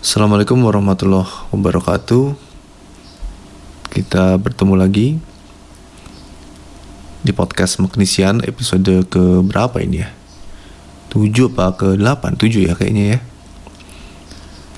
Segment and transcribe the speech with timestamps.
[0.00, 2.32] Assalamualaikum warahmatullahi wabarakatuh.
[3.92, 5.20] Kita bertemu lagi
[7.20, 10.08] di podcast Magnesian episode ke berapa ini ya?
[11.12, 12.16] 7 apa ke 8?
[12.32, 13.18] 7 ya kayaknya ya.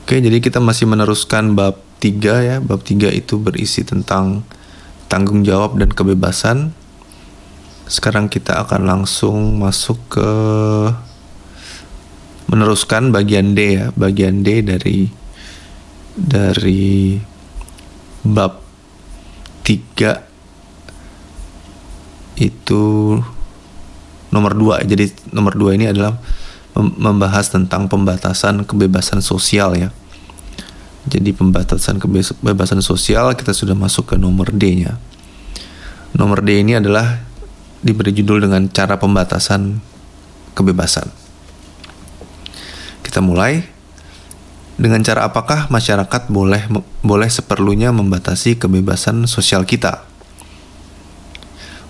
[0.03, 2.57] Oke, jadi kita masih meneruskan bab 3 ya.
[2.59, 4.43] Bab 3 itu berisi tentang
[5.07, 6.75] tanggung jawab dan kebebasan.
[7.87, 10.31] Sekarang kita akan langsung masuk ke
[12.53, 15.09] meneruskan bagian D ya, bagian D dari
[16.17, 17.21] dari
[18.23, 18.61] bab
[19.65, 22.83] 3 itu
[24.33, 24.89] nomor 2.
[24.89, 26.17] Jadi nomor 2 ini adalah
[26.77, 29.93] membahas tentang pembatasan kebebasan sosial ya.
[31.03, 35.03] Jadi pembatasan kebebasan sosial kita sudah masuk ke nomor D-nya.
[36.15, 37.25] Nomor D ini adalah
[37.83, 39.81] diberi judul dengan cara pembatasan
[40.55, 41.11] kebebasan.
[43.03, 43.67] Kita mulai
[44.83, 46.67] dengan cara apakah masyarakat boleh
[47.07, 50.03] boleh seperlunya membatasi kebebasan sosial kita?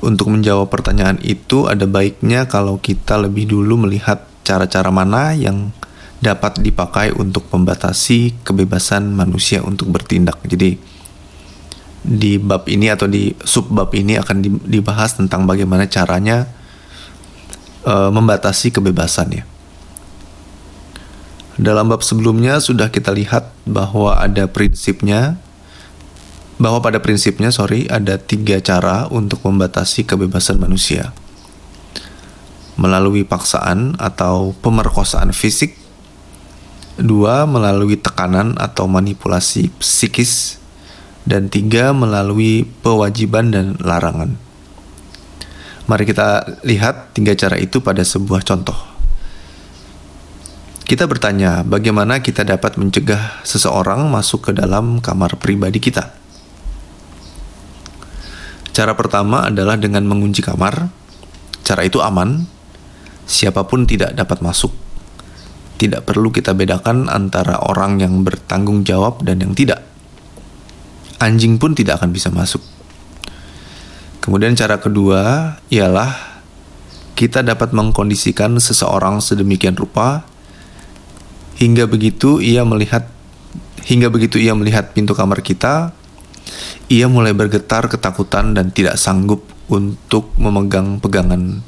[0.04, 5.72] Untuk menjawab pertanyaan itu ada baiknya kalau kita lebih dulu melihat cara-cara mana yang
[6.20, 10.36] dapat dipakai untuk membatasi kebebasan manusia untuk bertindak.
[10.44, 10.76] Jadi
[12.02, 16.50] di bab ini atau di sub bab ini akan dibahas tentang bagaimana caranya
[17.86, 19.51] uh, membatasi kebebasannya.
[21.62, 25.38] Dalam bab sebelumnya sudah kita lihat bahwa ada prinsipnya,
[26.58, 31.14] bahwa pada prinsipnya, sorry, ada tiga cara untuk membatasi kebebasan manusia.
[32.74, 35.78] Melalui paksaan atau pemerkosaan fisik,
[36.98, 40.58] dua melalui tekanan atau manipulasi psikis,
[41.22, 44.34] dan tiga melalui kewajiban dan larangan.
[45.86, 48.91] Mari kita lihat tiga cara itu pada sebuah contoh.
[50.92, 56.12] Kita bertanya, bagaimana kita dapat mencegah seseorang masuk ke dalam kamar pribadi kita?
[58.76, 60.92] Cara pertama adalah dengan mengunci kamar.
[61.64, 62.44] Cara itu aman,
[63.24, 64.68] siapa pun tidak dapat masuk.
[65.80, 69.80] Tidak perlu kita bedakan antara orang yang bertanggung jawab dan yang tidak.
[71.24, 72.60] Anjing pun tidak akan bisa masuk.
[74.20, 76.36] Kemudian cara kedua ialah
[77.16, 80.28] kita dapat mengkondisikan seseorang sedemikian rupa
[81.62, 83.06] Hingga begitu ia melihat
[83.86, 85.94] hingga begitu ia melihat pintu kamar kita,
[86.90, 91.62] ia mulai bergetar ketakutan dan tidak sanggup untuk memegang pegangan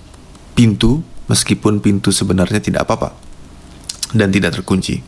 [0.58, 3.14] pintu meskipun pintu sebenarnya tidak apa-apa
[4.18, 4.98] dan tidak terkunci.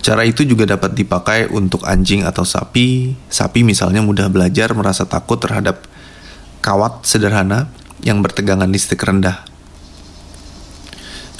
[0.00, 3.12] Cara itu juga dapat dipakai untuk anjing atau sapi.
[3.28, 5.84] Sapi misalnya mudah belajar merasa takut terhadap
[6.64, 7.68] kawat sederhana
[8.00, 9.51] yang bertegangan listrik rendah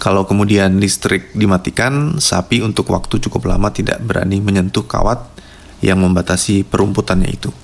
[0.02, 5.30] kalau kemudian listrik dimatikan, sapi untuk waktu cukup lama tidak berani menyentuh kawat
[5.78, 7.54] yang membatasi perumputannya itu.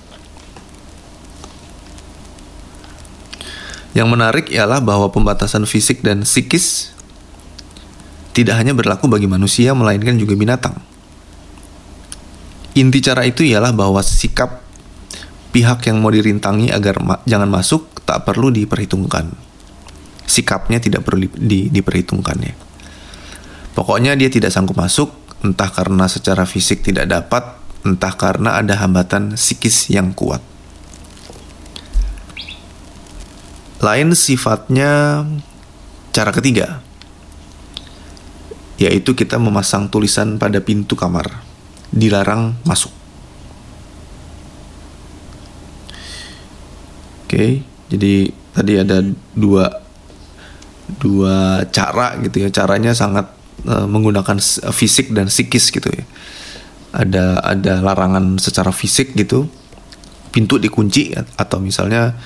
[3.91, 6.95] Yang menarik ialah bahwa pembatasan fisik dan psikis
[8.31, 10.79] tidak hanya berlaku bagi manusia, melainkan juga binatang.
[12.71, 14.63] Inti cara itu ialah bahwa sikap
[15.51, 19.48] pihak yang mau dirintangi agar ma jangan masuk tak perlu diperhitungkan
[20.29, 22.53] sikapnya tidak perlu di, di, diperhitungkannya.
[23.73, 25.09] Pokoknya dia tidak sanggup masuk,
[25.41, 30.43] entah karena secara fisik tidak dapat, entah karena ada hambatan psikis yang kuat.
[33.79, 35.23] Lain sifatnya
[36.11, 36.83] cara ketiga,
[38.75, 41.39] yaitu kita memasang tulisan pada pintu kamar,
[41.95, 42.91] dilarang masuk.
[47.23, 48.99] Oke, jadi tadi ada
[49.37, 49.88] dua
[50.97, 52.49] dua cara gitu ya.
[52.49, 53.29] Caranya sangat
[53.69, 54.41] uh, menggunakan
[54.73, 56.05] fisik dan psikis gitu ya.
[56.89, 59.45] Ada ada larangan secara fisik gitu.
[60.29, 62.17] Pintu dikunci atau misalnya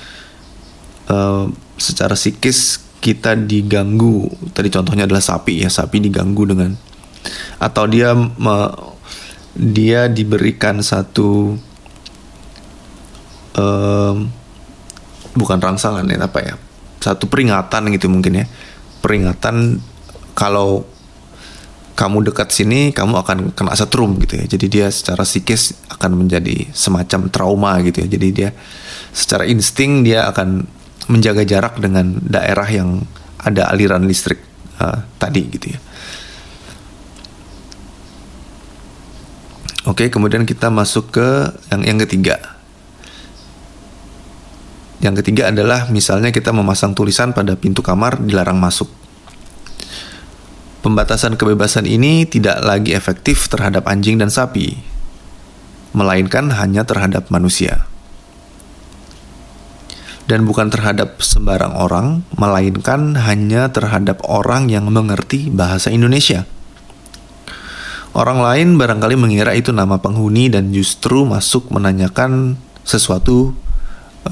[1.12, 4.31] uh, secara psikis kita diganggu.
[4.56, 6.71] Tadi contohnya adalah sapi ya sapi diganggu dengan
[7.59, 8.56] atau dia me,
[9.56, 11.56] dia diberikan satu
[13.56, 14.16] um,
[15.33, 16.56] bukan rangsangan ya apa ya
[17.04, 18.46] satu peringatan gitu mungkin ya.
[19.04, 19.84] Peringatan
[20.32, 20.88] kalau
[21.94, 24.46] kamu dekat sini kamu akan kena setrum gitu ya.
[24.48, 28.08] Jadi dia secara psikis akan menjadi semacam trauma gitu ya.
[28.08, 28.50] Jadi dia
[29.12, 30.66] secara insting dia akan
[31.12, 33.04] menjaga jarak dengan daerah yang
[33.44, 34.40] ada aliran listrik
[34.80, 35.80] uh, tadi gitu ya.
[39.84, 41.28] Oke, kemudian kita masuk ke
[41.68, 42.53] yang yang ketiga.
[45.04, 48.88] Yang ketiga adalah misalnya kita memasang tulisan pada pintu kamar dilarang masuk.
[50.80, 54.80] Pembatasan kebebasan ini tidak lagi efektif terhadap anjing dan sapi,
[55.92, 57.84] melainkan hanya terhadap manusia.
[60.24, 66.48] Dan bukan terhadap sembarang orang, melainkan hanya terhadap orang yang mengerti bahasa Indonesia.
[68.16, 72.56] Orang lain barangkali mengira itu nama penghuni dan justru masuk menanyakan
[72.88, 73.52] sesuatu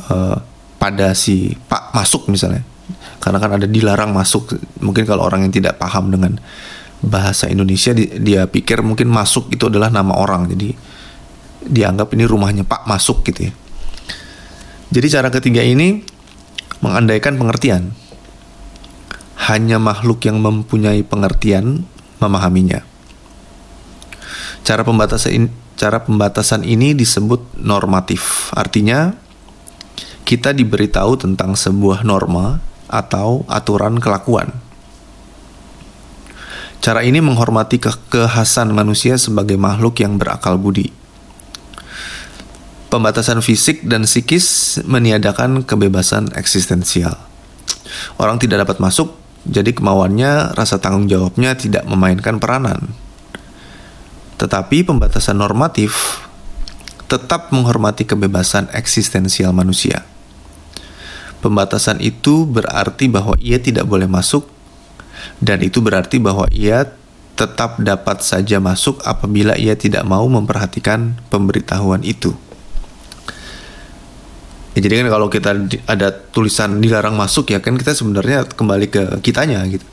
[0.07, 0.50] uh,
[0.81, 2.65] pada si Pak masuk misalnya.
[3.21, 4.57] Karena kan ada dilarang masuk.
[4.81, 6.41] Mungkin kalau orang yang tidak paham dengan
[7.05, 10.49] bahasa Indonesia dia pikir mungkin masuk itu adalah nama orang.
[10.49, 10.73] Jadi
[11.61, 13.53] dianggap ini rumahnya Pak masuk gitu ya.
[14.89, 16.01] Jadi cara ketiga ini
[16.81, 17.93] mengandaikan pengertian.
[19.41, 21.85] Hanya makhluk yang mempunyai pengertian
[22.17, 22.81] memahaminya.
[24.61, 28.53] Cara pembatasan cara pembatasan ini disebut normatif.
[28.53, 29.13] Artinya
[30.31, 34.55] kita diberitahu tentang sebuah norma atau aturan kelakuan.
[36.79, 40.87] Cara ini menghormati ke kekhasan manusia sebagai makhluk yang berakal budi.
[42.87, 47.19] Pembatasan fisik dan psikis meniadakan kebebasan eksistensial.
[48.15, 52.95] Orang tidak dapat masuk, jadi kemauannya, rasa tanggung jawabnya tidak memainkan peranan.
[54.39, 56.23] Tetapi pembatasan normatif
[57.11, 60.07] tetap menghormati kebebasan eksistensial manusia.
[61.41, 64.45] Pembatasan itu berarti bahwa ia tidak boleh masuk
[65.41, 66.85] dan itu berarti bahwa ia
[67.33, 72.37] tetap dapat saja masuk apabila ia tidak mau memperhatikan pemberitahuan itu.
[74.77, 75.51] Ya, jadi kan kalau kita
[75.89, 79.83] ada tulisan dilarang masuk ya kan kita sebenarnya kembali ke kitanya gitu.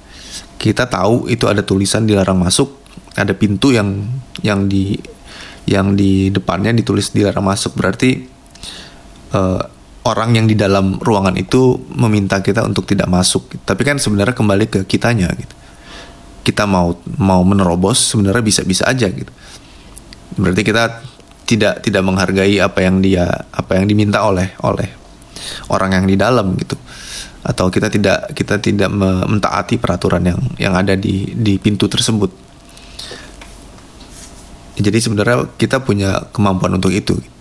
[0.61, 2.79] Kita tahu itu ada tulisan dilarang masuk,
[3.17, 4.07] ada pintu yang
[4.45, 5.01] yang di
[5.67, 8.29] yang di depannya ditulis dilarang masuk berarti
[9.35, 9.78] uh,
[10.09, 13.61] orang yang di dalam ruangan itu meminta kita untuk tidak masuk.
[13.69, 15.55] Tapi kan sebenarnya kembali ke kitanya gitu.
[16.49, 19.29] Kita mau mau menerobos sebenarnya bisa-bisa aja gitu.
[20.41, 21.05] Berarti kita
[21.45, 24.89] tidak tidak menghargai apa yang dia apa yang diminta oleh oleh
[25.69, 26.81] orang yang di dalam gitu.
[27.45, 28.89] Atau kita tidak kita tidak
[29.29, 32.49] mentaati peraturan yang yang ada di di pintu tersebut.
[34.79, 37.19] Jadi sebenarnya kita punya kemampuan untuk itu.
[37.19, 37.38] Gitu.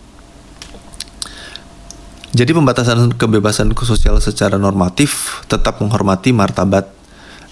[2.35, 6.91] Jadi pembatasan kebebasan sosial secara normatif tetap menghormati martabat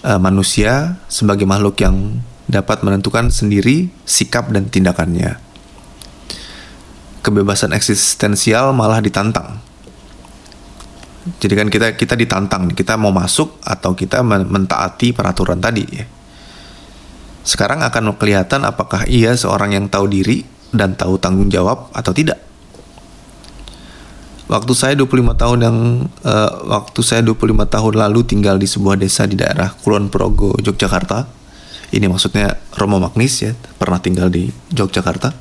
[0.04, 5.40] uh, manusia sebagai makhluk yang dapat menentukan sendiri sikap dan tindakannya.
[7.24, 9.58] Kebebasan eksistensial malah ditantang.
[11.42, 16.06] Jadi kan kita kita ditantang, kita mau masuk atau kita mentaati peraturan tadi ya.
[17.42, 22.38] Sekarang akan kelihatan apakah ia seorang yang tahu diri dan tahu tanggung jawab atau tidak.
[24.46, 25.78] Waktu saya 25 tahun yang
[26.22, 31.26] uh, waktu saya 25 tahun lalu tinggal di sebuah desa di daerah Kulon Progo, Yogyakarta.
[31.90, 35.34] Ini maksudnya Romo Magnis ya, pernah tinggal di Yogyakarta.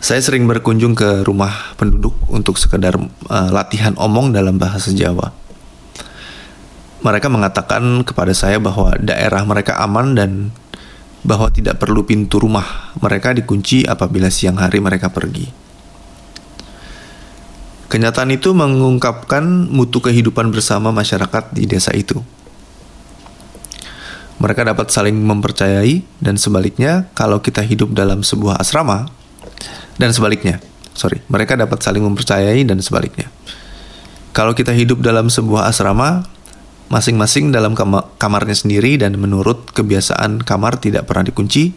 [0.00, 2.96] Saya sering berkunjung ke rumah penduduk untuk sekedar
[3.28, 5.28] uh, latihan omong dalam bahasa Jawa.
[7.04, 10.56] Mereka mengatakan kepada saya bahwa daerah mereka aman dan
[11.20, 15.67] bahwa tidak perlu pintu rumah mereka dikunci apabila siang hari mereka pergi.
[17.88, 22.20] Kenyataan itu mengungkapkan mutu kehidupan bersama masyarakat di desa itu.
[24.38, 29.08] Mereka dapat saling mempercayai dan sebaliknya kalau kita hidup dalam sebuah asrama
[29.96, 30.60] dan sebaliknya.
[30.94, 33.32] Sorry, mereka dapat saling mempercayai dan sebaliknya.
[34.36, 36.28] Kalau kita hidup dalam sebuah asrama,
[36.92, 37.74] masing-masing dalam
[38.20, 41.74] kamarnya sendiri dan menurut kebiasaan kamar tidak pernah dikunci,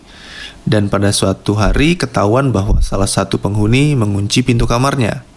[0.68, 5.31] dan pada suatu hari ketahuan bahwa salah satu penghuni mengunci pintu kamarnya.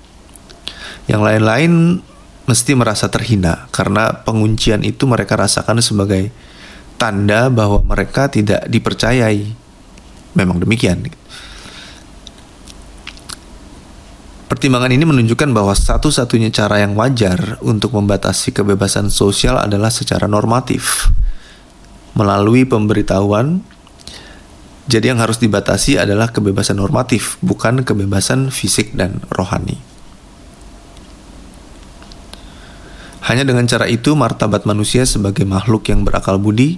[1.05, 1.73] Yang lain-lain
[2.45, 6.29] mesti merasa terhina karena penguncian itu mereka rasakan sebagai
[7.01, 9.53] tanda bahwa mereka tidak dipercayai.
[10.35, 11.05] Memang demikian.
[14.45, 21.11] Pertimbangan ini menunjukkan bahwa satu-satunya cara yang wajar untuk membatasi kebebasan sosial adalah secara normatif,
[22.15, 23.67] melalui pemberitahuan.
[24.85, 29.94] Jadi, yang harus dibatasi adalah kebebasan normatif, bukan kebebasan fisik dan rohani.
[33.25, 36.76] Hanya dengan cara itu martabat manusia sebagai makhluk yang berakal budi,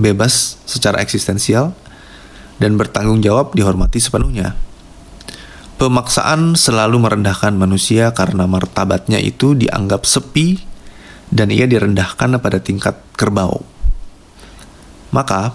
[0.00, 1.76] bebas secara eksistensial,
[2.56, 4.56] dan bertanggung jawab dihormati sepenuhnya.
[5.78, 10.58] Pemaksaan selalu merendahkan manusia karena martabatnya itu dianggap sepi
[11.30, 13.62] dan ia direndahkan pada tingkat kerbau.
[15.12, 15.54] Maka,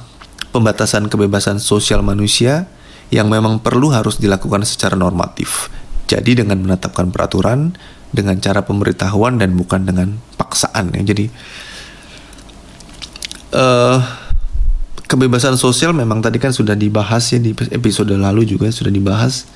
[0.53, 2.69] pembatasan kebebasan sosial manusia
[3.09, 5.73] yang memang perlu harus dilakukan secara normatif.
[6.07, 7.73] Jadi dengan menetapkan peraturan
[8.13, 11.01] dengan cara pemberitahuan dan bukan dengan paksaan ya.
[11.01, 11.25] Jadi
[13.57, 13.97] uh,
[15.09, 19.49] kebebasan sosial memang tadi kan sudah dibahas ya di episode lalu juga sudah dibahas.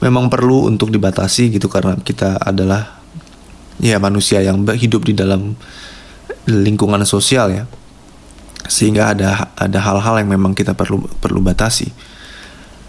[0.00, 3.04] Memang perlu untuk dibatasi gitu karena kita adalah
[3.84, 5.58] ya manusia yang hidup di dalam
[6.48, 7.64] lingkungan sosial ya.
[8.64, 11.90] Sehingga ada ada hal-hal yang memang kita perlu perlu batasi.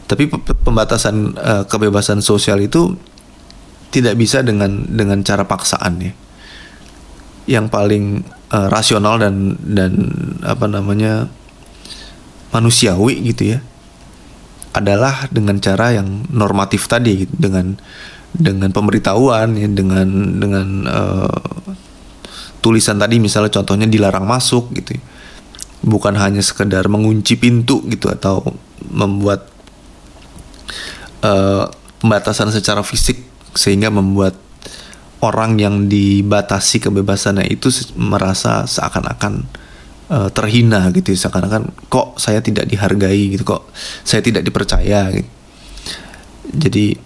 [0.08, 0.28] Tapi
[0.64, 2.96] pembatasan uh, kebebasan sosial itu
[3.92, 6.14] tidak bisa dengan dengan cara paksaan ya.
[7.46, 8.06] Yang paling
[8.52, 9.94] uh, rasional dan dan
[10.42, 11.28] apa namanya
[12.52, 13.60] manusiawi gitu ya
[14.72, 17.34] adalah dengan cara yang normatif tadi gitu.
[17.36, 17.76] dengan
[18.32, 20.08] dengan pemberitahuan ya dengan
[20.40, 21.44] dengan uh,
[22.64, 25.04] tulisan tadi misalnya contohnya dilarang masuk gitu ya.
[25.84, 28.56] bukan hanya sekedar mengunci pintu gitu atau
[28.88, 29.52] membuat
[31.26, 31.68] uh,
[32.00, 34.36] pembatasan secara fisik sehingga membuat
[35.22, 39.46] orang yang dibatasi kebebasannya itu merasa seakan-akan
[40.10, 43.46] uh, terhina gitu seakan-akan kok saya tidak dihargai gitu?
[43.46, 43.70] Kok
[44.04, 45.14] saya tidak dipercaya?
[45.14, 45.30] Gitu.
[46.52, 47.00] jadi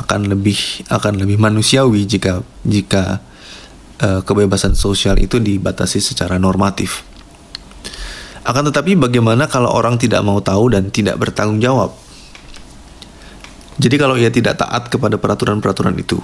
[0.00, 0.58] akan lebih
[0.90, 3.20] akan lebih manusiawi jika jika
[4.02, 7.06] uh, kebebasan sosial itu dibatasi secara normatif.
[8.42, 11.92] Akan tetapi bagaimana kalau orang tidak mau tahu dan tidak bertanggung jawab
[13.80, 16.20] jadi kalau ia tidak taat kepada peraturan-peraturan itu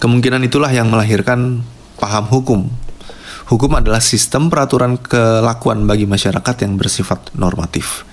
[0.00, 1.60] Kemungkinan itulah yang melahirkan
[2.00, 2.72] paham hukum.
[3.52, 8.08] Hukum adalah sistem peraturan kelakuan bagi masyarakat yang bersifat normatif.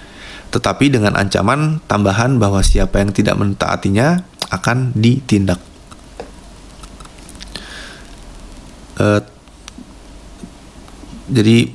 [0.52, 4.20] Tetapi dengan ancaman tambahan bahwa siapa yang tidak mentaatinya
[4.52, 5.64] akan ditindak.
[9.00, 9.24] Uh,
[11.32, 11.72] jadi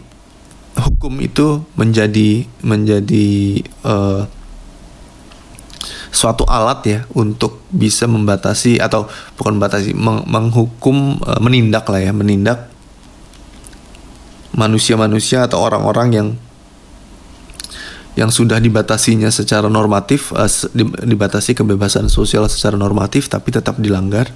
[0.76, 3.28] hukum itu menjadi menjadi
[3.86, 4.28] uh,
[6.12, 9.08] suatu alat ya untuk bisa membatasi atau
[9.40, 12.68] bukan membatasi meng menghukum e, menindak lah ya menindak
[14.52, 16.28] manusia-manusia atau orang-orang yang
[18.12, 20.44] yang sudah dibatasinya secara normatif uh,
[21.00, 24.28] dibatasi kebebasan sosial secara normatif tapi tetap dilanggar.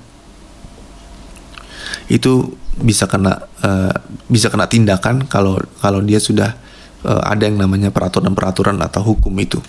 [2.09, 3.93] Itu bisa kena uh,
[4.33, 6.57] bisa kena tindakan kalau kalau dia sudah
[7.05, 9.61] uh, ada yang namanya peraturan-peraturan atau hukum itu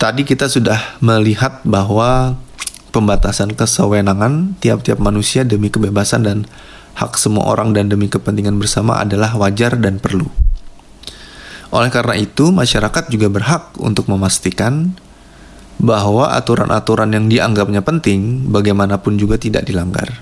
[0.00, 2.40] tadi kita sudah melihat bahwa
[2.88, 6.38] pembatasan kesewenangan tiap-tiap manusia demi kebebasan dan
[6.96, 10.26] hak semua orang dan demi kepentingan bersama adalah wajar dan perlu.
[11.70, 14.96] Oleh karena itu, masyarakat juga berhak untuk memastikan
[15.78, 20.18] bahwa aturan-aturan yang dianggapnya penting bagaimanapun juga tidak dilanggar.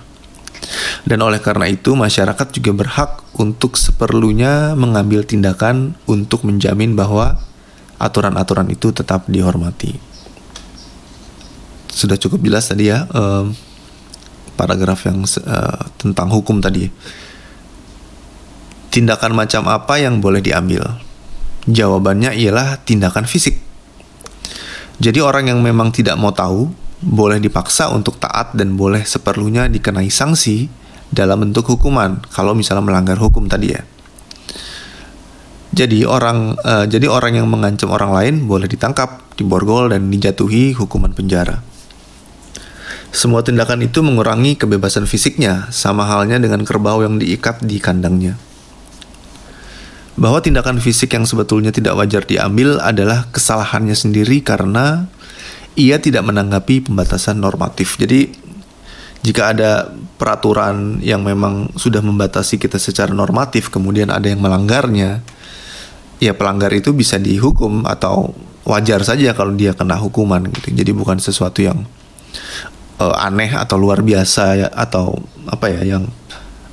[1.08, 7.40] Dan oleh karena itu, masyarakat juga berhak untuk seperlunya mengambil tindakan untuk menjamin bahwa
[7.98, 9.98] aturan-aturan itu tetap dihormati.
[11.90, 13.52] Sudah cukup jelas tadi ya um,
[14.54, 16.86] paragraf yang uh, tentang hukum tadi.
[18.88, 20.82] Tindakan macam apa yang boleh diambil?
[21.68, 23.60] Jawabannya ialah tindakan fisik.
[24.98, 30.10] Jadi orang yang memang tidak mau tahu boleh dipaksa untuk taat dan boleh seperlunya dikenai
[30.10, 30.66] sanksi
[31.14, 33.82] dalam bentuk hukuman kalau misalnya melanggar hukum tadi ya.
[35.78, 41.14] Jadi orang uh, jadi orang yang mengancam orang lain boleh ditangkap, diborgol dan dijatuhi hukuman
[41.14, 41.62] penjara.
[43.14, 48.34] Semua tindakan itu mengurangi kebebasan fisiknya, sama halnya dengan kerbau yang diikat di kandangnya.
[50.18, 55.06] Bahwa tindakan fisik yang sebetulnya tidak wajar diambil adalah kesalahannya sendiri karena
[55.78, 57.94] ia tidak menanggapi pembatasan normatif.
[58.02, 58.34] Jadi
[59.22, 65.22] jika ada peraturan yang memang sudah membatasi kita secara normatif, kemudian ada yang melanggarnya,
[66.18, 68.34] ya pelanggar itu bisa dihukum atau
[68.68, 70.74] wajar saja kalau dia kena hukuman gitu.
[70.74, 71.88] Jadi bukan sesuatu yang
[73.00, 75.16] uh, aneh atau luar biasa ya atau
[75.48, 76.04] apa ya yang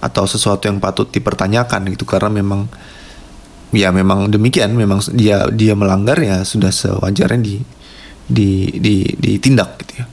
[0.03, 2.69] atau sesuatu yang patut dipertanyakan gitu karena memang
[3.73, 7.55] ya memang demikian memang dia dia melanggar ya sudah sewajarnya di
[8.25, 10.05] di di ditindak gitu ya.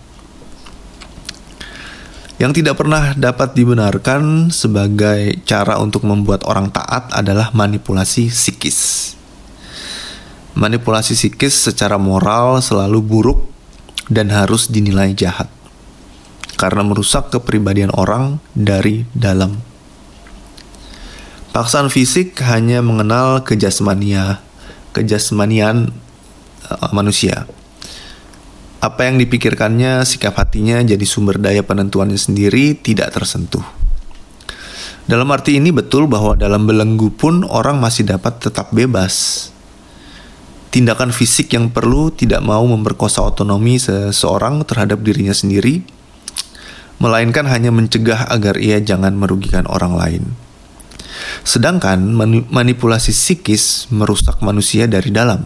[2.40, 9.14] Yang tidak pernah dapat dibenarkan sebagai cara untuk membuat orang taat adalah manipulasi psikis.
[10.52, 13.40] Manipulasi psikis secara moral selalu buruk
[14.12, 15.48] dan harus dinilai jahat
[16.62, 19.58] karena merusak kepribadian orang dari dalam.
[21.52, 24.40] Paksaan fisik hanya mengenal kejasmania,
[24.94, 25.90] kejasmanian
[26.70, 27.50] uh, manusia.
[28.78, 33.62] Apa yang dipikirkannya, sikap hatinya jadi sumber daya penentuannya sendiri tidak tersentuh.
[35.04, 39.51] Dalam arti ini betul bahwa dalam belenggu pun orang masih dapat tetap bebas
[40.72, 45.84] tindakan fisik yang perlu tidak mau memperkosa otonomi seseorang terhadap dirinya sendiri,
[46.96, 50.24] melainkan hanya mencegah agar ia jangan merugikan orang lain.
[51.44, 52.00] Sedangkan
[52.48, 55.44] manipulasi psikis merusak manusia dari dalam.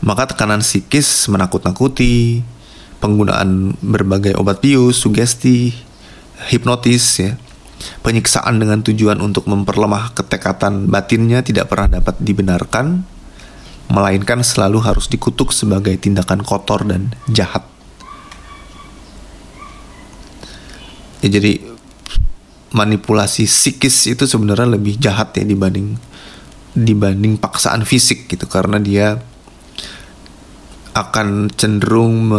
[0.00, 2.40] Maka tekanan psikis menakut-nakuti,
[3.02, 5.76] penggunaan berbagai obat bius, sugesti,
[6.48, 7.32] hipnotis ya.
[7.78, 13.06] Penyiksaan dengan tujuan untuk memperlemah ketekatan batinnya tidak pernah dapat dibenarkan,
[13.88, 17.64] melainkan selalu harus dikutuk sebagai tindakan kotor dan jahat.
[21.24, 21.60] Ya, jadi
[22.70, 25.96] manipulasi psikis itu sebenarnya lebih jahat ya dibanding
[26.76, 29.18] dibanding paksaan fisik gitu karena dia
[30.94, 32.30] akan cenderung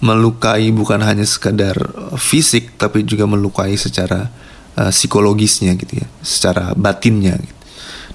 [0.00, 1.76] melukai bukan hanya sekadar
[2.16, 4.32] fisik tapi juga melukai secara
[4.76, 7.54] uh, psikologisnya gitu ya, secara batinnya gitu.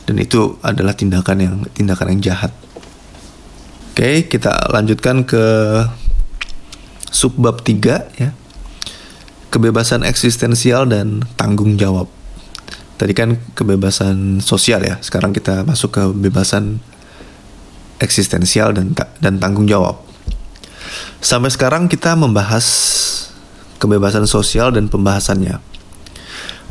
[0.02, 2.52] Dan itu adalah tindakan yang tindakan yang jahat.
[3.92, 5.44] Oke, kita lanjutkan ke
[7.12, 8.32] subbab 3 ya.
[9.52, 12.08] Kebebasan eksistensial dan tanggung jawab.
[12.96, 16.80] Tadi kan kebebasan sosial ya, sekarang kita masuk ke kebebasan
[18.00, 20.00] eksistensial dan dan tanggung jawab.
[21.20, 22.64] Sampai sekarang kita membahas
[23.76, 25.60] kebebasan sosial dan pembahasannya.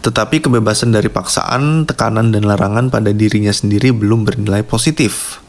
[0.00, 5.44] Tetapi kebebasan dari paksaan, tekanan dan larangan pada dirinya sendiri belum bernilai positif.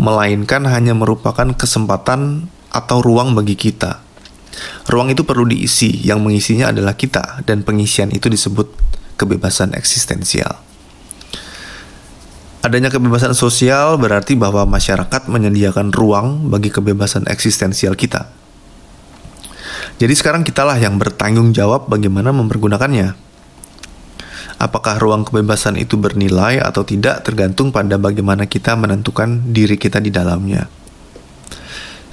[0.00, 4.00] Melainkan hanya merupakan kesempatan atau ruang bagi kita.
[4.88, 8.72] Ruang itu perlu diisi, yang mengisinya adalah kita dan pengisian itu disebut
[9.20, 10.56] kebebasan eksistensial.
[12.60, 18.28] Adanya kebebasan sosial berarti bahwa masyarakat menyediakan ruang bagi kebebasan eksistensial kita.
[19.96, 23.29] Jadi sekarang kitalah yang bertanggung jawab bagaimana mempergunakannya.
[24.60, 30.12] Apakah ruang kebebasan itu bernilai atau tidak tergantung pada bagaimana kita menentukan diri kita di
[30.12, 30.68] dalamnya.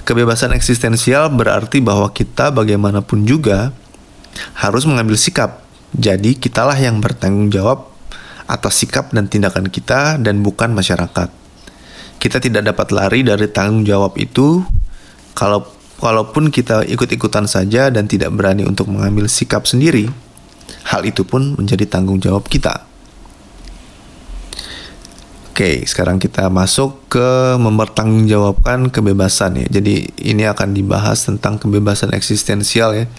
[0.08, 3.76] Kebebasan eksistensial berarti bahwa kita bagaimanapun juga
[4.56, 5.60] harus mengambil sikap.
[5.92, 7.92] Jadi kitalah yang bertanggung jawab
[8.48, 11.28] atas sikap dan tindakan kita dan bukan masyarakat.
[12.16, 14.64] Kita tidak dapat lari dari tanggung jawab itu
[15.36, 15.68] kalau
[16.00, 20.08] walaupun kita ikut-ikutan saja dan tidak berani untuk mengambil sikap sendiri.
[20.86, 22.88] Hal itu pun menjadi tanggung jawab kita.
[25.58, 29.66] Oke, sekarang kita masuk ke mempertanggungjawabkan kebebasan ya.
[29.66, 33.10] Jadi ini akan dibahas tentang kebebasan eksistensial ya.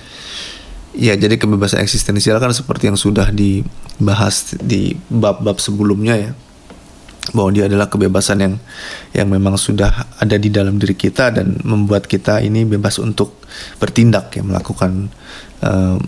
[0.95, 6.31] Ya, jadi kebebasan eksistensial kan seperti yang sudah dibahas di bab-bab sebelumnya ya.
[7.35, 8.55] Bahwa dia adalah kebebasan yang
[9.11, 13.35] yang memang sudah ada di dalam diri kita dan membuat kita ini bebas untuk
[13.83, 15.11] bertindak ya, melakukan
[15.59, 15.99] uh,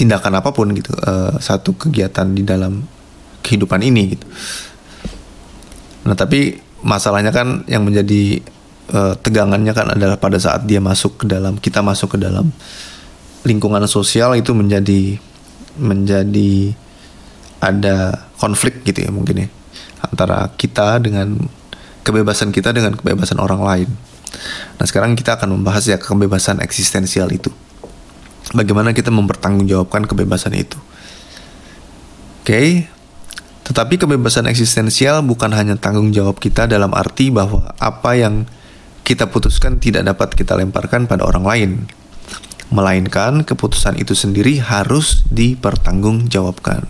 [0.00, 2.80] tindakan apa pun gitu, uh, satu kegiatan di dalam
[3.44, 4.24] kehidupan ini gitu.
[6.08, 8.40] Nah, tapi masalahnya kan yang menjadi
[8.96, 12.48] uh, tegangannya kan adalah pada saat dia masuk ke dalam kita masuk ke dalam
[13.44, 15.20] lingkungan sosial itu menjadi
[15.76, 16.72] menjadi
[17.60, 19.48] ada konflik gitu ya mungkin ya
[20.00, 21.36] antara kita dengan
[22.00, 23.88] kebebasan kita dengan kebebasan orang lain.
[24.80, 27.52] Nah sekarang kita akan membahas ya kebebasan eksistensial itu.
[28.50, 30.78] Bagaimana kita mempertanggungjawabkan kebebasan itu.
[32.40, 32.68] Oke, okay.
[33.68, 38.48] tetapi kebebasan eksistensial bukan hanya tanggung jawab kita dalam arti bahwa apa yang
[39.04, 41.70] kita putuskan tidak dapat kita lemparkan pada orang lain
[42.70, 46.86] melainkan keputusan itu sendiri harus dipertanggungjawabkan.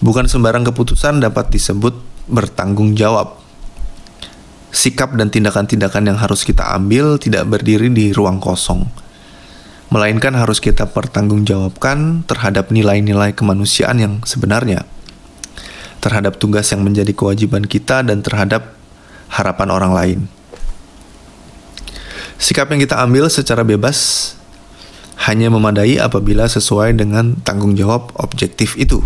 [0.00, 1.94] Bukan sembarang keputusan dapat disebut
[2.28, 3.40] bertanggung jawab.
[4.72, 8.84] Sikap dan tindakan-tindakan yang harus kita ambil tidak berdiri di ruang kosong,
[9.88, 14.82] melainkan harus kita pertanggungjawabkan terhadap nilai-nilai kemanusiaan yang sebenarnya,
[16.02, 18.74] terhadap tugas yang menjadi kewajiban kita, dan terhadap
[19.30, 20.18] harapan orang lain.
[22.36, 24.32] Sikap yang kita ambil secara bebas
[25.24, 29.00] hanya memadai apabila sesuai dengan tanggung jawab objektif itu.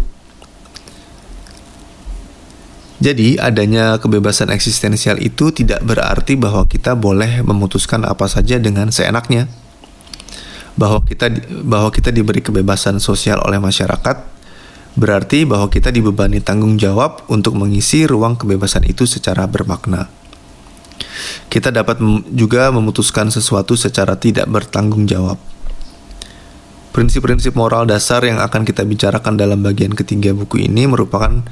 [3.00, 9.48] Jadi, adanya kebebasan eksistensial itu tidak berarti bahwa kita boleh memutuskan apa saja dengan seenaknya.
[10.78, 11.30] Bahwa kita
[11.64, 14.42] bahwa kita diberi kebebasan sosial oleh masyarakat
[14.98, 20.11] berarti bahwa kita dibebani tanggung jawab untuk mengisi ruang kebebasan itu secara bermakna
[21.50, 21.98] kita dapat
[22.30, 25.37] juga memutuskan sesuatu secara tidak bertanggung jawab.
[26.90, 31.42] Prinsip-prinsip moral dasar yang akan kita bicarakan dalam bagian ketiga buku ini merupakan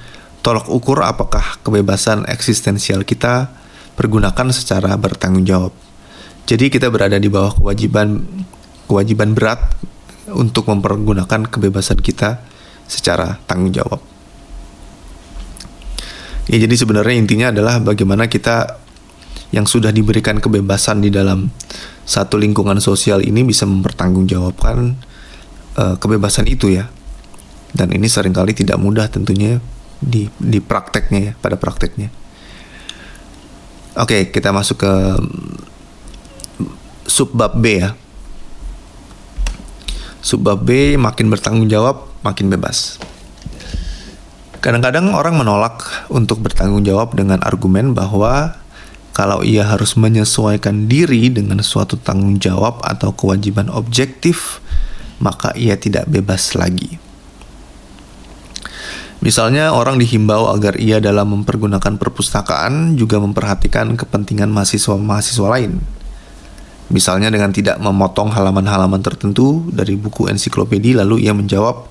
[0.42, 3.54] tolok ukur apakah kebebasan eksistensial kita
[3.94, 5.70] pergunakan secara bertanggung jawab.
[6.48, 8.24] Jadi kita berada di bawah kewajiban
[8.88, 9.76] kewajiban berat
[10.32, 12.40] untuk mempergunakan kebebasan kita
[12.88, 14.00] secara tanggung jawab.
[16.48, 18.80] Ya, jadi sebenarnya intinya adalah bagaimana kita
[19.52, 21.52] yang sudah diberikan kebebasan di dalam
[22.08, 24.96] satu lingkungan sosial ini bisa mempertanggungjawabkan
[25.76, 26.88] uh, kebebasan itu ya.
[27.68, 29.60] Dan ini sering kali tidak mudah tentunya
[30.00, 32.08] di di prakteknya ya, pada prakteknya.
[34.00, 34.92] Oke, kita masuk ke
[37.04, 37.92] subbab B ya.
[40.18, 42.98] Subbab B makin bertanggung jawab, makin bebas.
[44.58, 48.58] Kadang-kadang orang menolak untuk bertanggung jawab dengan argumen bahwa
[49.14, 54.58] kalau ia harus menyesuaikan diri dengan suatu tanggung jawab atau kewajiban objektif,
[55.22, 56.98] maka ia tidak bebas lagi.
[59.18, 65.82] Misalnya orang dihimbau agar ia dalam mempergunakan perpustakaan juga memperhatikan kepentingan mahasiswa-mahasiswa lain.
[66.88, 71.84] Misalnya dengan tidak memotong halaman-halaman tertentu dari buku ensiklopedia lalu ia menjawab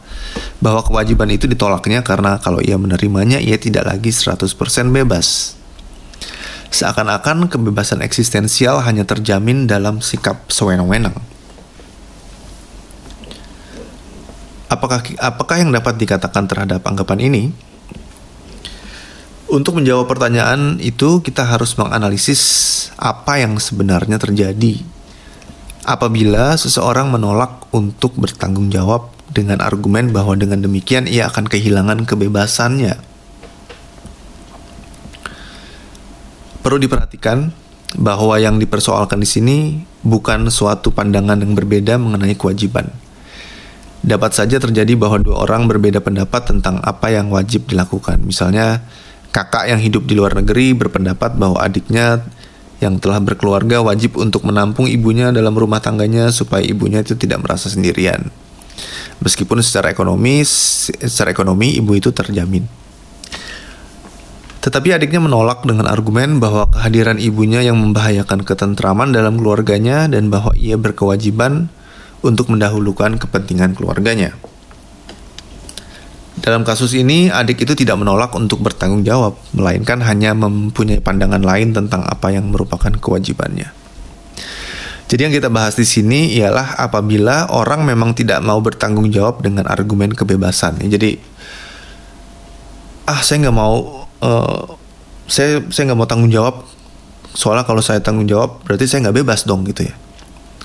[0.58, 4.42] bahwa kewajiban itu ditolaknya karena kalau ia menerimanya ia tidak lagi 100%
[4.90, 5.54] bebas.
[6.74, 11.16] Seakan-akan kebebasan eksistensial hanya terjamin dalam sikap sewenang-wenang.
[14.68, 17.44] Apakah apakah yang dapat dikatakan terhadap anggapan ini?
[19.48, 22.42] Untuk menjawab pertanyaan itu kita harus menganalisis
[23.00, 24.84] apa yang sebenarnya terjadi
[25.88, 33.00] apabila seseorang menolak untuk bertanggung jawab dengan argumen bahwa dengan demikian ia akan kehilangan kebebasannya.
[36.60, 37.48] Perlu diperhatikan
[37.96, 39.58] bahwa yang dipersoalkan di sini
[40.04, 42.92] bukan suatu pandangan yang berbeda mengenai kewajiban
[44.04, 48.22] dapat saja terjadi bahwa dua orang berbeda pendapat tentang apa yang wajib dilakukan.
[48.24, 48.86] Misalnya,
[49.38, 52.26] kakak yang hidup di luar negeri berpendapat bahwa adiknya
[52.82, 57.70] yang telah berkeluarga wajib untuk menampung ibunya dalam rumah tangganya supaya ibunya itu tidak merasa
[57.70, 58.34] sendirian.
[59.22, 62.66] Meskipun secara ekonomi, secara ekonomi ibu itu terjamin.
[64.62, 70.54] Tetapi adiknya menolak dengan argumen bahwa kehadiran ibunya yang membahayakan ketentraman dalam keluarganya dan bahwa
[70.58, 71.70] ia berkewajiban
[72.26, 74.34] untuk mendahulukan kepentingan keluarganya.
[76.38, 81.74] Dalam kasus ini, adik itu tidak menolak untuk bertanggung jawab, melainkan hanya mempunyai pandangan lain
[81.74, 83.74] tentang apa yang merupakan kewajibannya.
[85.08, 89.66] Jadi yang kita bahas di sini ialah apabila orang memang tidak mau bertanggung jawab dengan
[89.66, 90.78] argumen kebebasan.
[90.84, 91.18] Jadi,
[93.10, 94.64] ah saya nggak mau, uh,
[95.26, 96.68] saya saya nggak mau tanggung jawab.
[97.34, 99.96] Soalnya kalau saya tanggung jawab, berarti saya nggak bebas dong gitu ya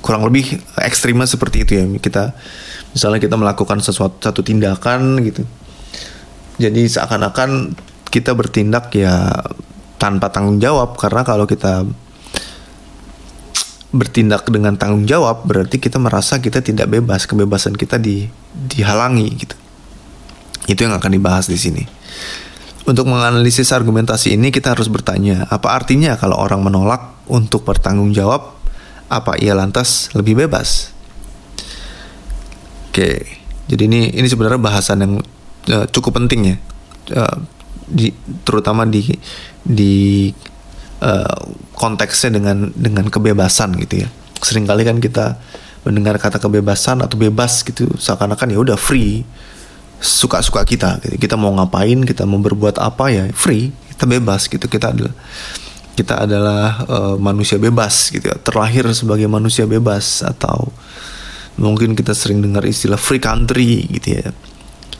[0.03, 2.35] kurang lebih ekstrimnya seperti itu ya kita
[2.91, 5.47] misalnya kita melakukan sesuatu satu tindakan gitu
[6.63, 7.75] jadi seakan-akan
[8.13, 9.35] kita bertindak ya
[9.99, 10.95] tanpa tanggung jawab.
[10.95, 11.83] Karena kalau kita
[13.93, 17.27] bertindak dengan tanggung jawab berarti kita merasa kita tidak bebas.
[17.27, 19.57] Kebebasan kita di dihalangi gitu.
[20.71, 21.83] Itu yang akan dibahas di sini.
[22.83, 28.59] Untuk menganalisis argumentasi ini kita harus bertanya apa artinya kalau orang menolak untuk bertanggung jawab
[29.07, 30.91] apa ia lantas lebih bebas?
[32.91, 33.25] Oke,
[33.71, 35.15] jadi ini ini sebenarnya bahasan yang
[35.71, 36.57] uh, cukup penting ya,
[37.19, 37.37] uh,
[37.87, 38.11] di,
[38.43, 39.15] terutama di
[39.63, 40.29] di
[41.03, 41.43] uh,
[41.77, 44.09] konteksnya dengan dengan kebebasan gitu ya.
[44.43, 45.39] Seringkali kan kita
[45.87, 49.27] mendengar kata kebebasan atau bebas gitu, seakan-akan ya udah free,
[50.03, 50.99] suka-suka kita.
[51.03, 51.19] Gitu.
[51.19, 54.67] Kita mau ngapain, kita mau berbuat apa ya free, kita bebas gitu.
[54.67, 55.15] Kita adalah
[55.93, 60.73] kita adalah uh, manusia bebas gitu ya terlahir sebagai manusia bebas atau
[61.61, 64.33] mungkin kita sering dengar istilah free country gitu ya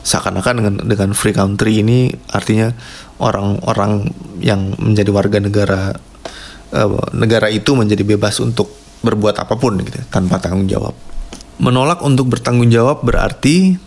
[0.03, 2.75] seakan-akan dengan dengan free country ini artinya
[3.23, 4.11] orang-orang
[4.43, 5.95] yang menjadi warga negara
[6.75, 8.67] uh, negara itu menjadi bebas untuk
[9.03, 10.91] berbuat apa pun gitu ya, tanpa tanggung jawab.
[11.59, 13.79] Menolak untuk bertanggung jawab berarti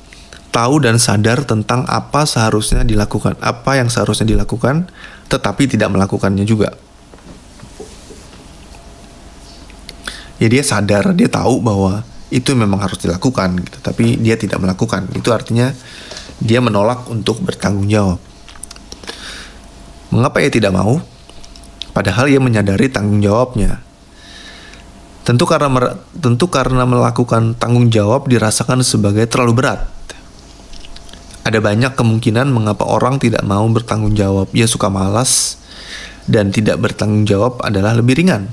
[0.48, 4.88] tahu dan sadar tentang apa seharusnya dilakukan apa yang seharusnya dilakukan
[5.28, 6.72] tetapi tidak melakukannya juga.
[10.40, 13.78] Ya dia sadar dia tahu bahwa itu memang harus dilakukan gitu.
[13.82, 15.06] Tapi dia tidak melakukan.
[15.14, 15.70] Itu artinya
[16.42, 18.18] dia menolak untuk bertanggung jawab.
[20.10, 20.98] Mengapa ia tidak mau?
[21.94, 23.80] Padahal ia menyadari tanggung jawabnya.
[25.26, 29.80] Tentu karena tentu karena melakukan tanggung jawab dirasakan sebagai terlalu berat.
[31.46, 34.50] Ada banyak kemungkinan mengapa orang tidak mau bertanggung jawab.
[34.50, 35.62] Ia suka malas
[36.26, 38.50] dan tidak bertanggung jawab adalah lebih ringan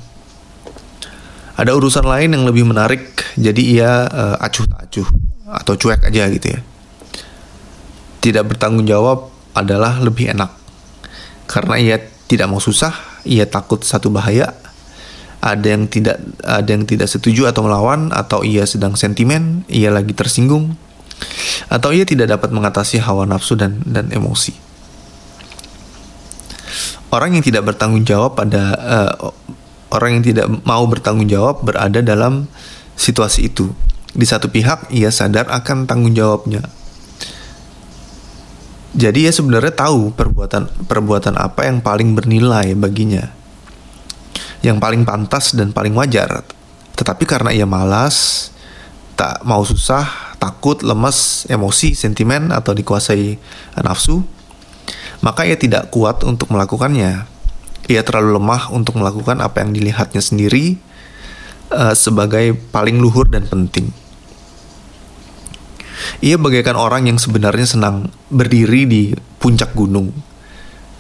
[1.54, 5.08] ada urusan lain yang lebih menarik jadi ia uh, acuh tak acuh
[5.54, 6.60] atau cuek aja gitu ya.
[8.24, 10.50] Tidak bertanggung jawab adalah lebih enak.
[11.46, 14.56] Karena ia tidak mau susah ia takut satu bahaya.
[15.44, 20.16] Ada yang tidak ada yang tidak setuju atau melawan atau ia sedang sentimen ia lagi
[20.16, 20.80] tersinggung.
[21.68, 24.56] Atau ia tidak dapat mengatasi hawa nafsu dan dan emosi.
[27.12, 29.30] Orang yang tidak bertanggung jawab pada uh,
[29.94, 32.50] orang yang tidak mau bertanggung jawab berada dalam
[32.98, 33.70] situasi itu.
[34.14, 36.66] Di satu pihak, ia sadar akan tanggung jawabnya.
[38.94, 43.26] Jadi ia sebenarnya tahu perbuatan perbuatan apa yang paling bernilai baginya.
[44.62, 46.46] Yang paling pantas dan paling wajar.
[46.94, 48.50] Tetapi karena ia malas,
[49.18, 53.42] tak mau susah, takut, lemas, emosi, sentimen atau dikuasai
[53.82, 54.22] nafsu,
[55.26, 57.33] maka ia tidak kuat untuk melakukannya.
[57.92, 60.80] Ia terlalu lemah untuk melakukan apa yang dilihatnya sendiri
[61.74, 63.92] uh, sebagai paling luhur dan penting.
[66.24, 69.04] Ia bagaikan orang yang sebenarnya senang berdiri di
[69.40, 70.12] puncak gunung.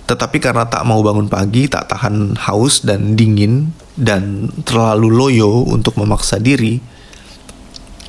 [0.03, 5.95] Tetapi karena tak mau bangun pagi, tak tahan haus dan dingin, dan terlalu loyo untuk
[5.95, 6.81] memaksa diri,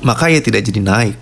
[0.03, 1.21] maka ia tidak jadi naik.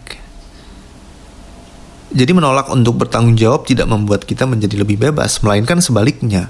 [2.14, 6.50] Jadi menolak untuk bertanggung jawab tidak membuat kita menjadi lebih bebas, melainkan sebaliknya.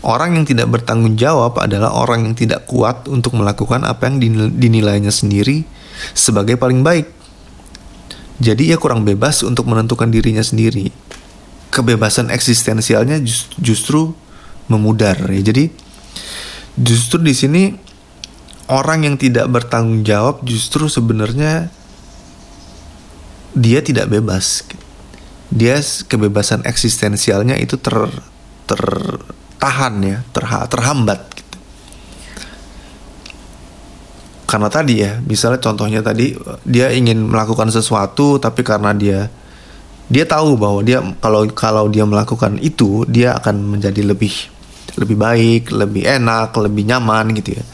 [0.00, 4.16] Orang yang tidak bertanggung jawab adalah orang yang tidak kuat untuk melakukan apa yang
[4.56, 5.68] dinilainya sendiri
[6.16, 7.04] sebagai paling baik.
[8.40, 10.88] Jadi ia kurang bebas untuk menentukan dirinya sendiri.
[11.68, 13.20] Kebebasan eksistensialnya
[13.60, 14.16] justru
[14.72, 15.44] memudar ya.
[15.44, 15.68] Jadi
[16.80, 17.62] justru di sini
[18.72, 21.68] orang yang tidak bertanggung jawab justru sebenarnya
[23.52, 24.64] dia tidak bebas.
[25.52, 28.08] Dia kebebasan eksistensialnya itu ter
[29.60, 31.20] tertahan ya, terha, terhambat
[34.48, 36.34] karena tadi ya misalnya contohnya tadi
[36.66, 39.30] dia ingin melakukan sesuatu tapi karena dia
[40.10, 44.34] dia tahu bahwa dia kalau kalau dia melakukan itu dia akan menjadi lebih
[44.98, 47.64] lebih baik lebih enak lebih nyaman gitu ya.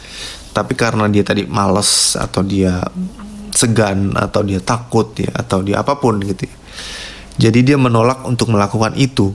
[0.52, 2.84] Tapi karena dia tadi males atau dia
[3.56, 6.56] segan atau dia takut ya atau dia apa pun gitu ya.
[7.48, 9.32] Jadi dia menolak untuk melakukan itu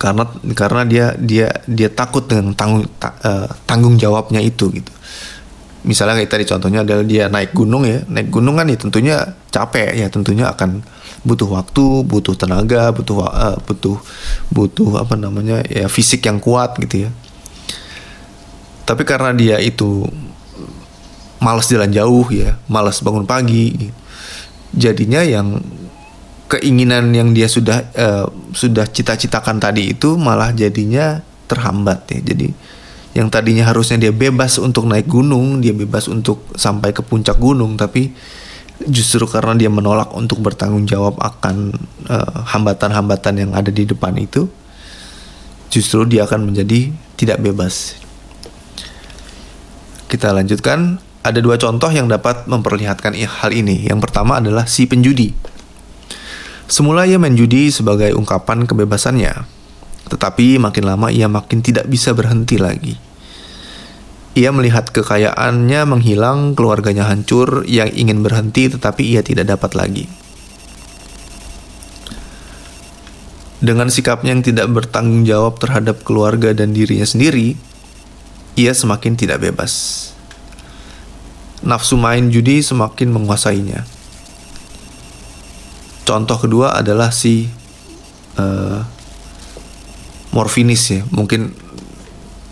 [0.00, 0.24] karena
[0.56, 4.88] karena dia dia dia takut dengan tanggung ta, uh, tanggung jawabnya itu gitu.
[5.84, 8.00] Misalnya kayak tadi contohnya adalah dia naik gunung ya.
[8.08, 9.16] Naik gunung kan ya tentunya
[9.52, 10.80] capek ya tentunya akan
[11.20, 14.00] butuh waktu butuh tenaga butuh uh, butuh
[14.48, 17.10] butuh apa namanya ya fisik yang kuat gitu ya.
[18.88, 20.08] Tapi karena dia itu
[21.44, 23.92] malas jalan jauh ya malas bangun pagi
[24.76, 25.60] jadinya yang
[26.50, 32.48] keinginan yang dia sudah uh, sudah cita-citakan tadi itu malah jadinya terhambat ya jadi
[33.10, 37.74] yang tadinya harusnya dia bebas untuk naik gunung, dia bebas untuk sampai ke puncak gunung,
[37.74, 38.14] tapi
[38.86, 41.74] justru karena dia menolak untuk bertanggung jawab akan
[42.06, 44.46] eh, hambatan-hambatan uh, yang ada di depan itu,
[45.74, 47.98] justru dia akan menjadi tidak bebas.
[50.06, 53.90] Kita lanjutkan, ada dua contoh yang dapat memperlihatkan hal ini.
[53.90, 55.34] Yang pertama adalah si penjudi.
[56.70, 59.42] Semula ia main judi sebagai ungkapan kebebasannya,
[60.06, 62.94] tetapi makin lama ia makin tidak bisa berhenti lagi.
[64.38, 70.06] Ia melihat kekayaannya menghilang, keluarganya hancur, yang ingin berhenti tetapi ia tidak dapat lagi.
[73.58, 77.58] Dengan sikapnya yang tidak bertanggung jawab terhadap keluarga dan dirinya sendiri,
[78.54, 80.06] ia semakin tidak bebas.
[81.66, 83.99] Nafsu main judi semakin menguasainya.
[86.10, 87.46] Contoh kedua adalah si
[88.34, 88.82] uh,
[90.34, 91.06] morfinis ya.
[91.06, 91.54] Mungkin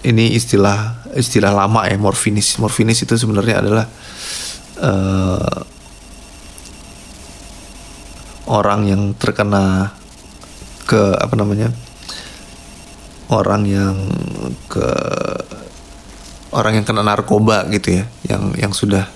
[0.07, 3.91] ini istilah istilah lama ya morfinis morfinis itu sebenarnya adalah
[4.79, 5.59] uh,
[8.47, 9.91] orang yang terkena
[10.87, 11.75] ke apa namanya
[13.35, 13.99] orang yang
[14.71, 14.87] ke
[16.55, 19.11] orang yang kena narkoba gitu ya yang yang sudah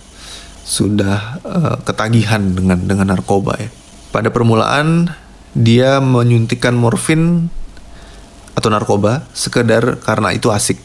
[0.67, 3.71] sudah uh, ketagihan dengan dengan narkoba ya
[4.13, 5.09] pada permulaan
[5.57, 7.49] dia menyuntikkan morfin
[8.53, 10.77] atau narkoba sekedar karena itu asik.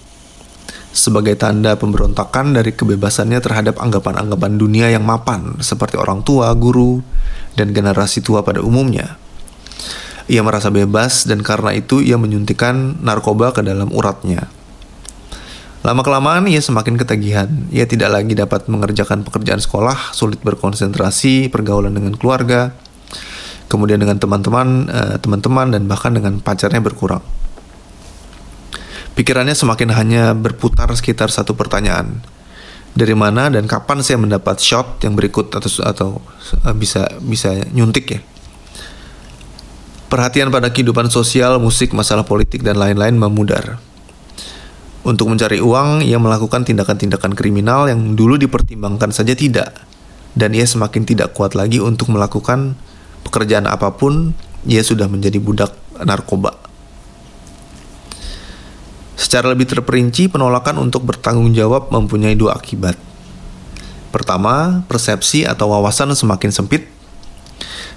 [0.96, 7.04] Sebagai tanda pemberontakan dari kebebasannya terhadap anggapan-anggapan dunia yang mapan seperti orang tua, guru,
[7.54, 9.20] dan generasi tua pada umumnya.
[10.28, 14.50] Ia merasa bebas dan karena itu ia menyuntikkan narkoba ke dalam uratnya.
[15.86, 17.48] Lama-kelamaan ia semakin ketagihan.
[17.72, 22.76] Ia tidak lagi dapat mengerjakan pekerjaan sekolah, sulit berkonsentrasi, pergaulan dengan keluarga,
[23.68, 27.24] kemudian dengan teman-teman, eh, teman-teman dan bahkan dengan pacarnya berkurang.
[29.18, 32.22] Pikirannya semakin hanya berputar sekitar satu pertanyaan.
[32.94, 36.10] Dari mana dan kapan saya mendapat shot yang berikut atau atau
[36.66, 38.22] uh, bisa bisa nyuntik ya.
[40.08, 43.82] Perhatian pada kehidupan sosial, musik, masalah politik dan lain-lain memudar.
[45.02, 49.74] Untuk mencari uang, ia melakukan tindakan-tindakan kriminal yang dulu dipertimbangkan saja tidak.
[50.38, 52.78] Dan ia semakin tidak kuat lagi untuk melakukan
[53.28, 54.32] pekerjaan apa pun,
[54.63, 56.56] ia sudah menjadi budak narkoba.
[59.20, 62.96] Secara lebih terperinci, penolakan untuk bertanggung jawab mempunyai dua akibat.
[64.13, 66.88] Pertama, persepsi atau wawasan semakin sempit,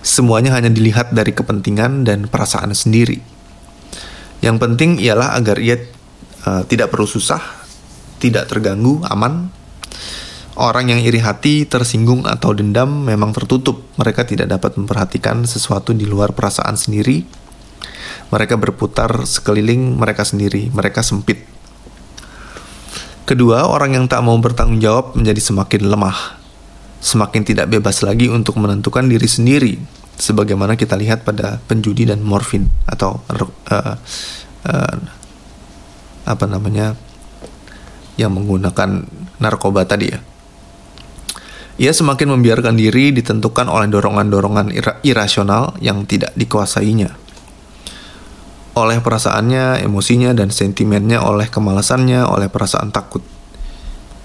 [0.03, 3.23] semuanya hanya dilihat dari kepentingan dan perasaan sendiri.
[4.41, 5.79] Yang penting ialah agar ia
[6.49, 7.41] uh, tidak perlu susah,
[8.19, 9.53] tidak terganggu, aman.
[10.61, 13.81] Orang yang iri hati, tersinggung atau dendam memang tertutup.
[13.97, 17.25] Mereka tidak dapat memperhatikan sesuatu di luar perasaan sendiri.
[18.29, 20.69] Mereka berputar sekeliling mereka sendiri.
[20.69, 21.49] Mereka sempit.
[23.25, 26.41] Kedua, orang yang tak mau bertanggung jawab menjadi semakin lemah
[27.01, 29.73] semakin tidak bebas lagi untuk menentukan diri sendiri
[30.21, 33.97] sebagaimana kita lihat pada penjudi dan morfin atau uh,
[34.69, 34.97] uh,
[36.29, 36.93] apa namanya
[38.21, 39.09] yang menggunakan
[39.41, 40.21] narkoba tadi ya.
[41.81, 47.17] Ia semakin membiarkan diri ditentukan oleh dorongan-dorongan ira irasional yang tidak dikuasainya.
[48.77, 53.25] Oleh perasaannya, emosinya, dan sentimennya, oleh kemalasannya, oleh perasaan takut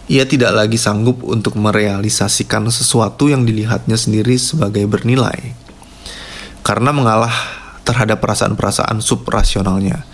[0.05, 5.57] ia tidak lagi sanggup untuk merealisasikan sesuatu yang dilihatnya sendiri sebagai bernilai.
[6.61, 7.33] Karena mengalah
[7.85, 10.05] terhadap perasaan-perasaan subrasionalnya,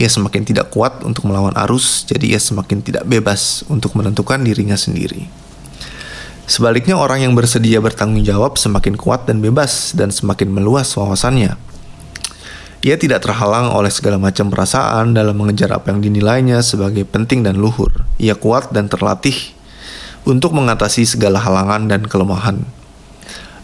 [0.00, 4.76] ia semakin tidak kuat untuk melawan arus, jadi ia semakin tidak bebas untuk menentukan dirinya
[4.80, 5.28] sendiri.
[6.44, 11.56] Sebaliknya, orang yang bersedia bertanggung jawab semakin kuat dan bebas, dan semakin meluas wawasannya.
[12.84, 17.56] Ia tidak terhalang oleh segala macam perasaan dalam mengejar apa yang dinilainya sebagai penting dan
[17.56, 18.04] luhur.
[18.20, 19.56] Ia kuat dan terlatih
[20.28, 22.60] untuk mengatasi segala halangan dan kelemahan.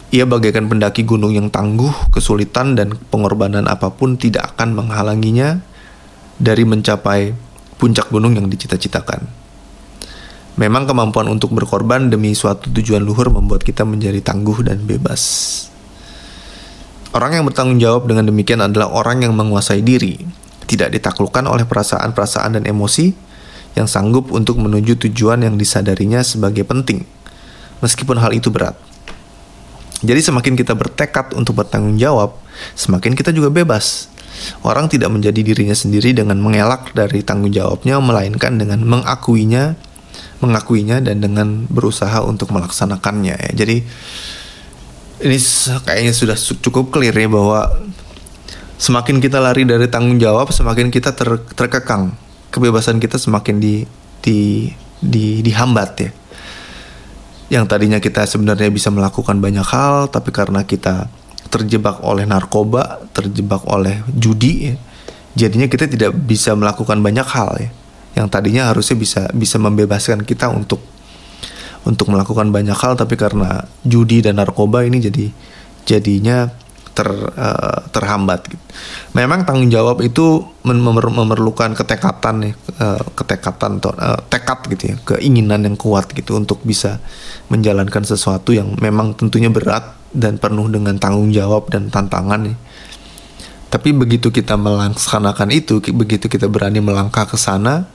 [0.09, 5.61] Ia bagaikan pendaki gunung yang tangguh, kesulitan dan pengorbanan apa pun tidak akan menghalanginya
[6.41, 7.37] dari mencapai
[7.77, 9.40] puncak gunung yang dicita-citakan.
[10.59, 15.21] Memang kemampuan untuk berkorban demi suatu tujuan luhur membuat kita menjadi tangguh dan bebas.
[17.11, 20.19] Orang yang bertanggung jawab dengan demikian adalah orang yang menguasai diri,
[20.67, 23.11] tidak ditaklukkan oleh perasaan-perasaan dan emosi
[23.75, 27.03] yang sanggup untuk menuju tujuan yang disadarinya sebagai penting,
[27.83, 28.79] meskipun hal itu berat.
[30.01, 32.39] Jadi semakin kita bertekad untuk bertanggung jawab,
[32.79, 34.07] semakin kita juga bebas.
[34.63, 39.75] Orang tidak menjadi dirinya sendiri dengan mengelak dari tanggung jawabnya, melainkan dengan mengakuinya,
[40.41, 43.35] mengakuinya dan dengan berusaha untuk melaksanakannya.
[43.37, 43.51] Ya.
[43.53, 43.85] Jadi
[45.21, 45.37] ini
[45.85, 47.69] kayaknya sudah cukup clear ya bahwa
[48.81, 52.17] semakin kita lari dari tanggung jawab, semakin kita ter, terkekang.
[52.51, 53.85] Kebebasan kita semakin di
[54.19, 54.67] di
[54.99, 56.11] di dihambat ya.
[57.51, 61.11] Yang tadinya kita sebenarnya bisa melakukan banyak hal, tapi karena kita
[61.51, 64.75] terjebak oleh narkoba, terjebak oleh judi, ya,
[65.35, 67.69] jadinya kita tidak bisa melakukan banyak hal ya.
[68.17, 70.83] Yang tadinya harusnya bisa bisa membebaskan kita untuk
[71.81, 75.25] untuk melakukan banyak hal tapi karena judi dan narkoba ini jadi
[75.85, 76.51] jadinya
[76.91, 78.51] ter uh, terhambat.
[79.15, 82.51] Memang tanggung jawab itu memer memerlukan ketekatan ya,
[82.83, 86.99] uh, ketekatan atau uh, tekad gitu ya, keinginan yang kuat gitu untuk bisa
[87.47, 92.55] menjalankan sesuatu yang memang tentunya berat dan penuh dengan tanggung jawab dan tantangan ya.
[93.71, 97.87] Tapi begitu kita melaksanakan itu, begitu kita berani melangkah ke sana,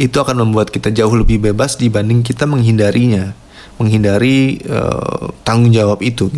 [0.00, 3.36] itu akan membuat kita jauh lebih bebas dibanding kita menghindarinya,
[3.76, 6.32] menghindari uh, tanggung jawab itu.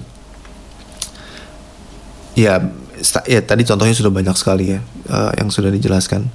[2.35, 2.59] Ya,
[3.31, 6.27] ya tadi contohnya sudah banyak sekali ya uh, yang sudah dijelaskan.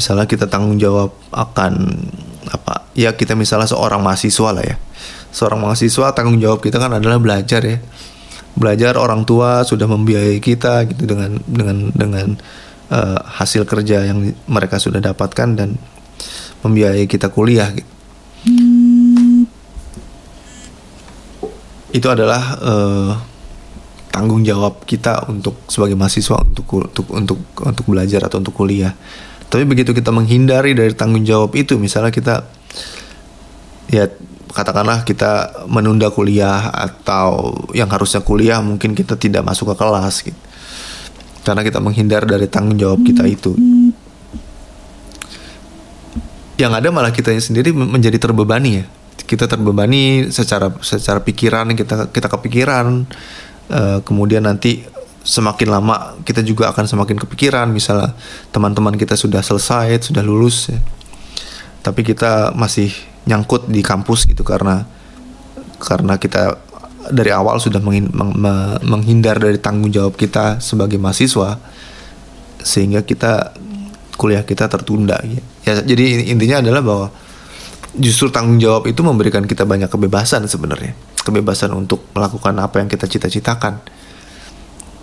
[0.00, 2.00] Misalnya kita tanggung jawab akan
[2.48, 2.88] apa?
[2.96, 4.80] Ya kita misalnya seorang mahasiswa lah ya.
[5.28, 7.84] Seorang mahasiswa tanggung jawab kita kan adalah belajar ya.
[8.56, 12.26] Belajar orang tua sudah membiayai kita gitu dengan dengan dengan
[12.88, 15.76] uh, hasil kerja yang mereka sudah dapatkan dan
[16.62, 17.92] membiayai kita kuliah gitu.
[21.88, 23.12] Itu adalah uh,
[24.12, 28.92] tanggung jawab kita untuk sebagai mahasiswa untuk untuk untuk untuk belajar atau untuk kuliah.
[29.48, 32.44] Tapi begitu kita menghindari dari tanggung jawab itu, misalnya kita
[33.88, 34.04] ya
[34.52, 40.40] katakanlah kita menunda kuliah atau yang harusnya kuliah mungkin kita tidak masuk ke kelas gitu.
[41.46, 43.56] Karena kita menghindar dari tanggung jawab kita itu
[46.58, 48.84] yang ada malah kita sendiri menjadi terbebani ya
[49.28, 53.06] kita terbebani secara secara pikiran kita kita kepikiran
[53.70, 54.82] uh, kemudian nanti
[55.22, 58.16] semakin lama kita juga akan semakin kepikiran misalnya
[58.50, 60.80] teman-teman kita sudah selesai sudah lulus ya.
[61.84, 62.90] tapi kita masih
[63.28, 64.88] nyangkut di kampus gitu karena
[65.78, 66.56] karena kita
[67.12, 67.80] dari awal sudah
[68.82, 71.60] menghindar dari tanggung jawab kita sebagai mahasiswa
[72.64, 73.54] sehingga kita
[74.18, 75.40] kuliah kita tertunda ya.
[75.66, 77.06] Ya jadi intinya adalah bahwa
[77.96, 80.92] justru tanggung jawab itu memberikan kita banyak kebebasan sebenarnya
[81.24, 83.80] kebebasan untuk melakukan apa yang kita cita-citakan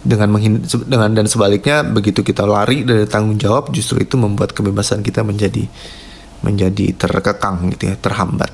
[0.06, 0.30] dengan
[0.86, 5.66] dengan dan sebaliknya begitu kita lari dari tanggung jawab justru itu membuat kebebasan kita menjadi
[6.46, 8.54] menjadi terkekang gitu ya terhambat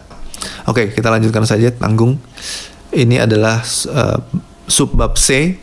[0.71, 2.15] oke kita lanjutkan saja tanggung
[2.95, 3.59] ini adalah
[3.91, 4.19] uh,
[4.71, 5.59] subbab C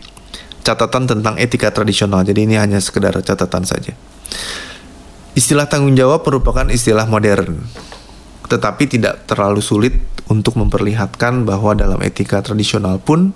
[0.69, 2.21] catatan tentang etika tradisional.
[2.25, 3.97] Jadi ini hanya sekedar catatan saja.
[5.39, 7.63] Istilah tanggung jawab merupakan istilah modern,
[8.51, 9.95] tetapi tidak terlalu sulit
[10.27, 13.31] untuk memperlihatkan bahwa dalam etika tradisional pun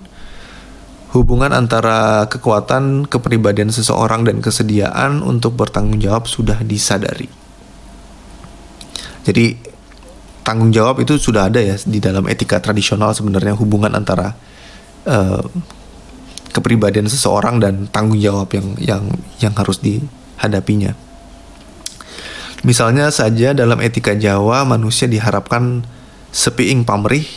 [1.15, 7.31] hubungan antara kekuatan kepribadian seseorang dan kesediaan untuk bertanggung jawab sudah disadari.
[9.23, 9.55] Jadi
[10.43, 14.35] tanggung jawab itu sudah ada ya di dalam etika tradisional sebenarnya hubungan antara
[15.07, 15.39] uh,
[16.51, 19.03] kepribadian seseorang dan tanggung jawab yang yang
[19.39, 21.12] yang harus dihadapinya.
[22.63, 25.83] Misalnya saja dalam etika Jawa manusia diharapkan
[26.31, 27.27] sepiing pamrih,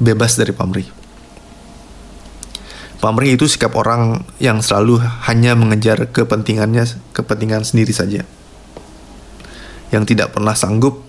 [0.00, 0.88] bebas dari pamrih.
[3.00, 8.24] Pamrih itu sikap orang yang selalu hanya mengejar kepentingannya, kepentingan sendiri saja.
[9.92, 11.04] Yang tidak pernah sanggup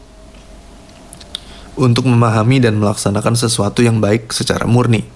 [1.79, 5.07] untuk memahami dan melaksanakan sesuatu yang baik secara murni.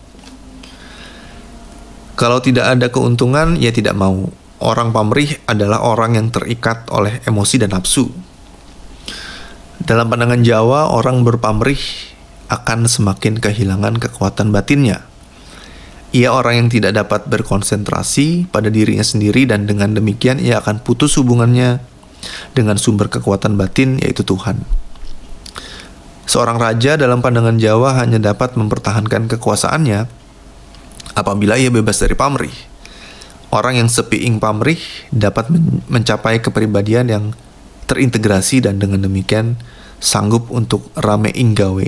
[2.15, 4.31] Kalau tidak ada keuntungan, ya tidak mau.
[4.63, 8.07] Orang pamrih adalah orang yang terikat oleh emosi dan nafsu.
[9.83, 11.79] Dalam pandangan Jawa, orang berpamrih
[12.47, 15.03] akan semakin kehilangan kekuatan batinnya.
[16.15, 21.19] Ia orang yang tidak dapat berkonsentrasi pada dirinya sendiri dan dengan demikian ia akan putus
[21.19, 21.83] hubungannya
[22.55, 24.63] dengan sumber kekuatan batin yaitu Tuhan.
[26.25, 30.07] Seorang raja dalam pandangan Jawa hanya dapat mempertahankan kekuasaannya
[31.19, 32.55] apabila ia bebas dari pamrih.
[33.51, 34.79] Orang yang sepiing pamrih
[35.11, 35.51] dapat
[35.91, 37.25] mencapai kepribadian yang
[37.85, 39.57] terintegrasi dan dengan demikian
[40.01, 41.87] sanggup untuk rame inggawe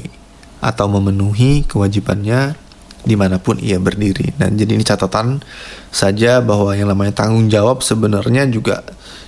[0.63, 2.57] atau memenuhi kewajibannya
[3.07, 4.35] di mana pun ia berdiri.
[4.35, 5.39] Dan jadi ini catatan
[5.93, 8.83] saja bahwa yang namanya tanggung jawab sebenarnya juga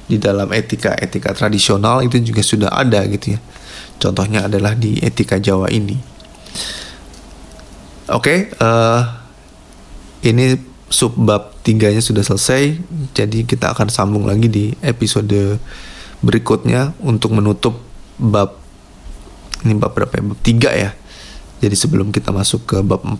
[0.09, 3.39] di dalam etika-etika tradisional itu juga sudah ada gitu ya.
[3.99, 5.95] Contohnya adalah di etika Jawa ini.
[8.09, 9.05] Oke, okay, uh,
[10.25, 10.57] eh, ini
[10.89, 12.81] subbab tiganya sudah selesai
[13.13, 15.61] jadi kita akan sambung lagi di episode
[16.19, 17.79] berikutnya untuk menutup
[18.19, 18.59] bab
[19.63, 20.23] ini bab berapa ya?
[20.23, 20.91] bab tiga ya.
[21.59, 23.19] Jadi sebelum kita masuk ke bab 4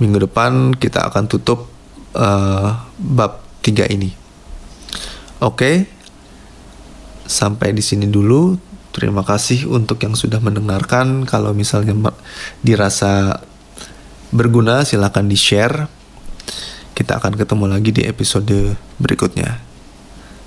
[0.00, 1.68] minggu depan kita akan tutup
[2.16, 4.12] uh, bab tiga ini.
[5.42, 5.76] Oke okay.
[7.28, 8.56] sampai di sini dulu.
[8.92, 11.24] Terima kasih untuk yang sudah mendengarkan.
[11.24, 11.96] Kalau misalnya
[12.60, 13.40] dirasa
[14.32, 15.88] berguna silahkan di share
[16.92, 19.71] kita akan ketemu lagi di episode berikutnya